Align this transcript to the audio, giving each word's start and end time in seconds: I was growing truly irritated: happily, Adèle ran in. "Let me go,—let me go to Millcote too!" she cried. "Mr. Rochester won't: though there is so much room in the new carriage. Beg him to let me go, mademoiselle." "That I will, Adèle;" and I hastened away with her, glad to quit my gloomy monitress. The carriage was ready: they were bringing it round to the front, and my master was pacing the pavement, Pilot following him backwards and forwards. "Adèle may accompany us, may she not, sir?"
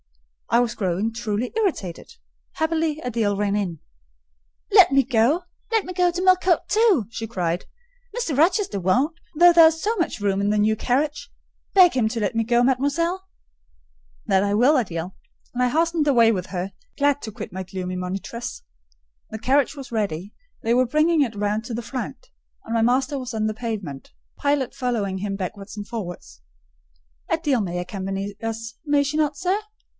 I 0.49 0.59
was 0.59 0.73
growing 0.75 1.13
truly 1.13 1.53
irritated: 1.55 2.13
happily, 2.53 2.99
Adèle 3.05 3.37
ran 3.37 3.55
in. 3.55 3.79
"Let 4.71 4.91
me 4.91 5.03
go,—let 5.03 5.85
me 5.85 5.93
go 5.93 6.11
to 6.11 6.21
Millcote 6.21 6.67
too!" 6.67 7.05
she 7.09 7.25
cried. 7.27 7.65
"Mr. 8.17 8.35
Rochester 8.35 8.79
won't: 8.79 9.17
though 9.37 9.53
there 9.53 9.67
is 9.67 9.81
so 9.81 9.95
much 9.95 10.19
room 10.19 10.41
in 10.41 10.49
the 10.49 10.57
new 10.57 10.75
carriage. 10.75 11.29
Beg 11.75 11.93
him 11.93 12.09
to 12.09 12.19
let 12.19 12.35
me 12.35 12.43
go, 12.43 12.63
mademoiselle." 12.63 13.29
"That 14.25 14.43
I 14.43 14.53
will, 14.55 14.73
Adèle;" 14.73 15.13
and 15.53 15.63
I 15.63 15.69
hastened 15.69 16.07
away 16.07 16.31
with 16.33 16.47
her, 16.47 16.73
glad 16.97 17.21
to 17.21 17.31
quit 17.31 17.53
my 17.53 17.61
gloomy 17.63 17.95
monitress. 17.95 18.63
The 19.29 19.39
carriage 19.39 19.75
was 19.75 19.91
ready: 19.91 20.33
they 20.63 20.73
were 20.73 20.87
bringing 20.87 21.21
it 21.21 21.35
round 21.35 21.63
to 21.65 21.75
the 21.75 21.81
front, 21.83 22.27
and 22.65 22.73
my 22.73 22.81
master 22.81 23.19
was 23.19 23.29
pacing 23.31 23.45
the 23.45 23.53
pavement, 23.53 24.11
Pilot 24.35 24.73
following 24.73 25.19
him 25.19 25.35
backwards 25.37 25.77
and 25.77 25.87
forwards. 25.87 26.41
"Adèle 27.29 27.63
may 27.63 27.77
accompany 27.77 28.35
us, 28.41 28.73
may 28.83 29.03
she 29.03 29.15
not, 29.15 29.37
sir?" 29.37 29.59